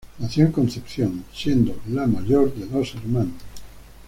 Nació 0.17 0.47
en 0.47 0.51
Concepción, 0.51 1.25
siendo 1.31 1.75
la 1.89 2.07
mayor 2.07 2.51
de 2.55 2.65
dos 2.65 2.95
hermanos. 2.95 3.35